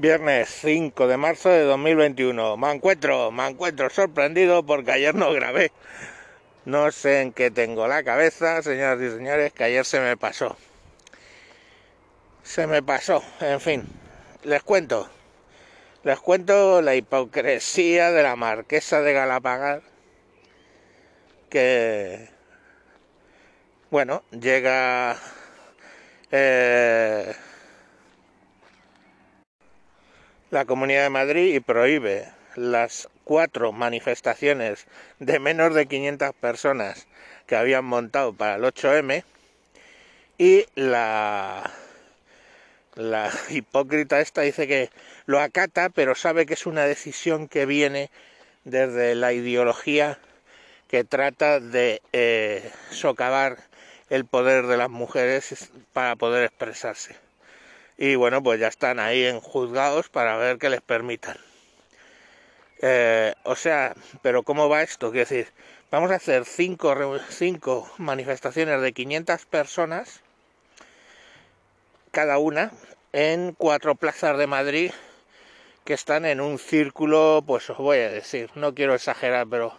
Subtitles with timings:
[0.00, 2.56] Viernes 5 de marzo de 2021.
[2.56, 5.72] Me encuentro, me encuentro sorprendido porque ayer no grabé.
[6.64, 10.56] No sé en qué tengo la cabeza, señoras y señores, que ayer se me pasó.
[12.44, 13.88] Se me pasó, en fin.
[14.44, 15.10] Les cuento.
[16.04, 19.82] Les cuento la hipocresía de la marquesa de Galapagar
[21.50, 22.28] que,
[23.90, 25.16] bueno, llega...
[26.30, 27.34] Eh,
[30.50, 34.86] la Comunidad de Madrid y prohíbe las cuatro manifestaciones
[35.18, 37.06] de menos de 500 personas
[37.46, 39.24] que habían montado para el 8M
[40.38, 41.70] y la
[42.94, 44.90] la hipócrita esta dice que
[45.26, 48.10] lo acata pero sabe que es una decisión que viene
[48.64, 50.18] desde la ideología
[50.88, 53.58] que trata de eh, socavar
[54.08, 57.27] el poder de las mujeres para poder expresarse
[57.98, 61.36] y bueno, pues ya están ahí en juzgados para ver que les permitan.
[62.80, 65.10] Eh, o sea, pero ¿cómo va esto?
[65.10, 65.52] Quiero decir,
[65.90, 66.94] vamos a hacer cinco,
[67.28, 70.20] cinco manifestaciones de 500 personas,
[72.12, 72.70] cada una,
[73.12, 74.92] en cuatro plazas de Madrid
[75.84, 79.72] que están en un círculo, pues os voy a decir, no quiero exagerar, pero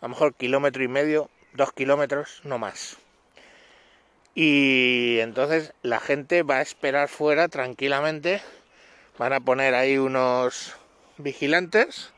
[0.00, 2.98] a lo mejor kilómetro y medio, dos kilómetros, no más
[4.34, 8.42] y entonces la gente va a esperar fuera tranquilamente,
[9.16, 10.74] van a poner ahí unos
[11.18, 12.12] vigilantes,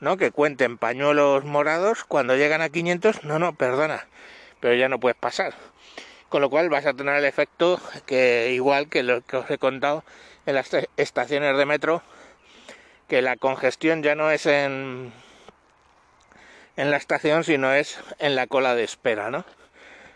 [0.00, 0.16] ¿no?
[0.16, 4.06] Que cuenten pañuelos morados, cuando llegan a 500, no, no, perdona,
[4.60, 5.54] pero ya no puedes pasar.
[6.28, 9.58] Con lo cual vas a tener el efecto que igual que lo que os he
[9.58, 10.02] contado
[10.46, 12.02] en las estaciones de metro,
[13.08, 15.12] que la congestión ya no es en
[16.76, 19.44] en la estación, sino es en la cola de espera, ¿no?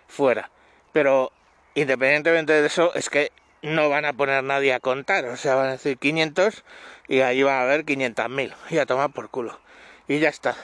[0.09, 0.51] Fuera
[0.93, 1.33] pero
[1.75, 5.69] independientemente de eso, es que no van a poner nadie a contar, o sea, van
[5.69, 6.65] a decir 500
[7.09, 9.59] y ahí va a haber 500.000 y a tomar por culo.
[10.07, 10.57] Y ya está.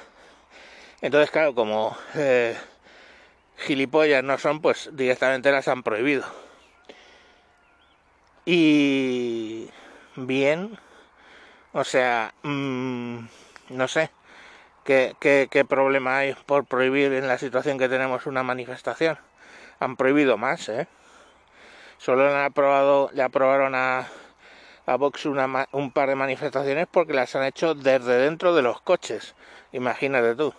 [1.00, 2.56] Entonces, claro, como eh,
[3.58, 6.24] gilipollas no son, pues directamente las han prohibido.
[8.46, 9.70] Y
[10.16, 10.78] bien,
[11.72, 13.18] o sea, mmm,
[13.70, 14.10] no sé,
[14.84, 19.18] ¿qué, qué, qué problema hay por prohibir en la situación que tenemos una manifestación
[19.80, 20.86] han prohibido más, ¿eh?
[21.98, 24.06] Solo han aprobado, le aprobaron a,
[24.86, 28.80] a Vox una, un par de manifestaciones porque las han hecho desde dentro de los
[28.80, 29.34] coches.
[29.72, 30.52] Imagínate tú.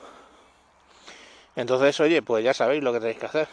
[1.56, 3.48] Entonces, oye, pues ya sabéis lo que tenéis que hacer.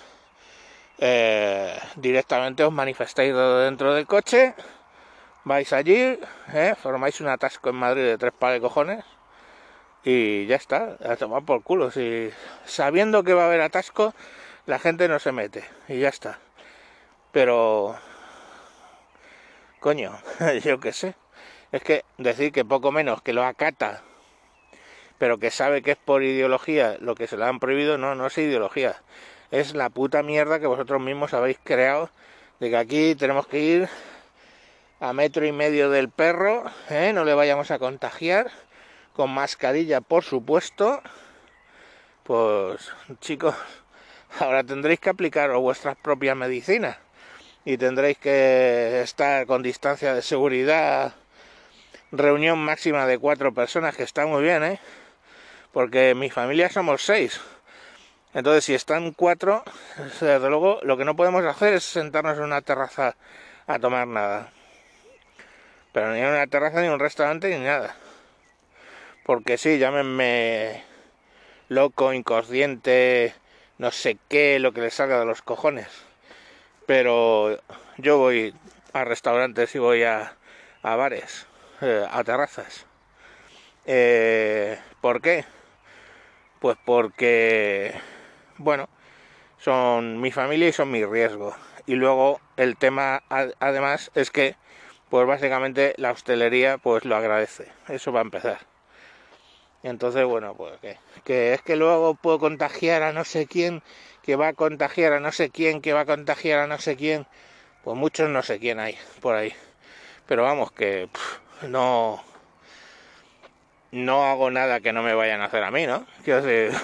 [0.98, 4.54] Eh, directamente os manifestáis dentro del coche,
[5.44, 6.18] vais allí,
[6.52, 6.74] ¿eh?
[6.80, 9.04] formáis un atasco en Madrid de tres pares de cojones
[10.04, 11.90] y ya está, a tomar por culo.
[11.90, 12.30] Si
[12.64, 14.14] sabiendo que va a haber atasco,
[14.66, 16.38] la gente no se mete y ya está.
[17.32, 17.96] Pero,
[19.80, 20.18] coño,
[20.64, 21.14] yo qué sé.
[21.72, 24.02] Es que decir que poco menos que lo acata,
[25.18, 28.26] pero que sabe que es por ideología lo que se le han prohibido, no, no
[28.26, 29.02] es ideología.
[29.50, 32.10] Es la puta mierda que vosotros mismos habéis creado
[32.60, 33.88] de que aquí tenemos que ir
[35.00, 37.12] a metro y medio del perro, ¿eh?
[37.12, 38.50] no le vayamos a contagiar,
[39.14, 41.02] con mascarilla por supuesto.
[42.22, 43.56] Pues chicos,
[44.40, 46.96] ahora tendréis que aplicar vuestras propias medicinas
[47.64, 51.14] y tendréis que estar con distancia de seguridad,
[52.10, 54.80] reunión máxima de cuatro personas, que está muy bien, ¿eh?
[55.72, 57.40] Porque mi familia somos seis.
[58.34, 59.62] Entonces, si están cuatro,
[60.20, 63.16] desde luego lo que no podemos hacer es sentarnos en una terraza
[63.66, 64.52] a tomar nada.
[65.92, 67.94] Pero ni en una terraza, ni en un restaurante, ni nada.
[69.24, 70.82] Porque sí, llámenme
[71.68, 73.34] loco, inconsciente,
[73.78, 75.88] no sé qué, lo que le salga de los cojones.
[76.86, 77.58] Pero
[77.98, 78.54] yo voy
[78.92, 80.36] a restaurantes y voy a,
[80.82, 81.46] a bares,
[81.80, 82.86] eh, a terrazas.
[83.86, 85.44] Eh, ¿Por qué?
[86.60, 87.94] Pues porque,
[88.58, 88.88] bueno,
[89.58, 91.54] son mi familia y son mi riesgo.
[91.86, 94.56] Y luego el tema, además, es que,
[95.10, 97.68] pues básicamente la hostelería, pues lo agradece.
[97.88, 98.71] Eso va a empezar.
[99.82, 100.74] Entonces, bueno, pues
[101.24, 103.82] que, es que luego puedo contagiar a no sé quién,
[104.22, 106.96] que va a contagiar a no sé quién, que va a contagiar a no sé
[106.96, 107.26] quién.
[107.84, 109.52] Pues muchos no sé quién hay por ahí.
[110.26, 111.08] Pero vamos, que
[111.68, 112.22] no
[113.90, 116.06] no hago nada que no me vayan a hacer a mí, ¿no?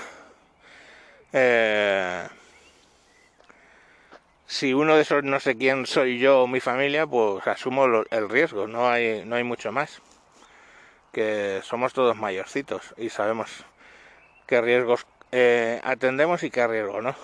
[1.31, 2.27] Eh,
[4.47, 8.31] si uno de esos no sé quién soy yo o mi familia, pues asumo el
[8.31, 10.01] riesgo, no hay, no hay mucho más
[11.19, 13.65] que somos todos mayorcitos y sabemos
[14.47, 17.17] qué riesgos eh, atendemos y qué riesgo no.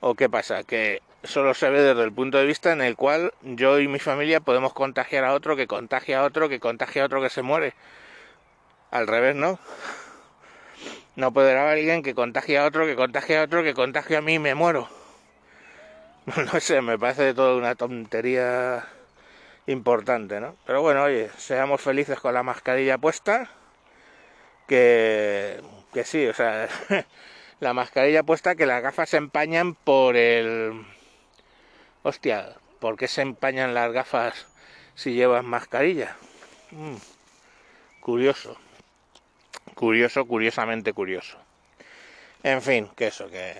[0.00, 0.64] ¿O qué pasa?
[0.64, 4.00] Que solo se ve desde el punto de vista en el cual yo y mi
[4.00, 7.40] familia podemos contagiar a otro, que contagia a otro, que contagia a otro que se
[7.40, 7.72] muere.
[8.90, 9.58] Al revés, ¿no?
[11.14, 14.20] No puede haber alguien que contagie a otro, que contagie a otro, que contagie a
[14.20, 14.90] mí y me muero.
[16.52, 18.84] No sé, me parece toda una tontería
[19.66, 20.56] importante, ¿no?
[20.66, 23.50] Pero bueno, oye, seamos felices con la mascarilla puesta.
[24.66, 25.60] Que,
[25.92, 26.68] que sí, o sea,
[27.60, 30.84] la mascarilla puesta, que las gafas se empañan por el...
[32.02, 34.46] Hostia, ¿por qué se empañan las gafas
[34.94, 36.16] si llevas mascarilla?
[36.70, 36.96] Mm,
[38.00, 38.56] curioso.
[39.74, 41.38] Curioso, curiosamente curioso.
[42.42, 43.56] En fin, que eso, que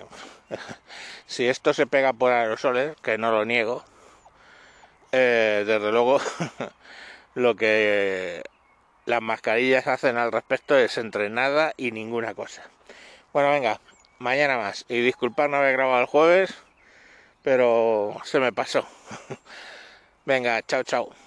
[1.26, 3.84] si esto se pega por aerosoles, que no lo niego,
[5.18, 6.20] eh, desde luego
[7.34, 8.42] lo que
[9.06, 12.62] las mascarillas hacen al respecto es entre nada y ninguna cosa.
[13.32, 13.80] Bueno, venga,
[14.18, 14.84] mañana más.
[14.88, 16.54] Y disculpad no haber grabado el jueves,
[17.42, 18.86] pero se me pasó.
[20.26, 21.25] venga, chao, chao.